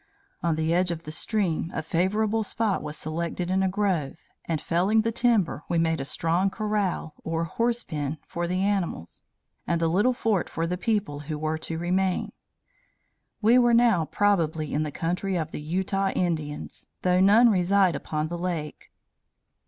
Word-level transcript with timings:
"On 0.41 0.55
the 0.55 0.73
edge 0.73 0.89
of 0.89 1.03
the 1.03 1.11
stream 1.11 1.69
a 1.75 1.83
favorable 1.83 2.43
spot 2.43 2.81
was 2.81 2.97
selected 2.97 3.51
in 3.51 3.61
a 3.61 3.69
grove, 3.69 4.17
and 4.45 4.59
felling 4.59 5.03
the 5.03 5.11
timber, 5.11 5.61
we 5.69 5.77
made 5.77 6.01
a 6.01 6.05
strong 6.05 6.49
corral, 6.49 7.13
or 7.23 7.43
horse 7.43 7.83
pen, 7.83 8.17
for 8.25 8.47
the 8.47 8.61
animals, 8.63 9.21
and 9.67 9.79
a 9.79 9.87
little 9.87 10.13
fort 10.13 10.49
for 10.49 10.65
the 10.65 10.75
people 10.75 11.19
who 11.19 11.37
were 11.37 11.59
to 11.59 11.77
remain. 11.77 12.31
We 13.43 13.59
were 13.59 13.75
now 13.75 14.05
probably 14.05 14.73
in 14.73 14.81
the 14.81 14.91
country 14.91 15.35
of 15.37 15.51
the 15.51 15.61
Utah 15.61 16.09
Indians, 16.09 16.87
though 17.03 17.19
none 17.19 17.51
reside 17.51 17.95
upon 17.95 18.27
the 18.27 18.39
lake. 18.39 18.89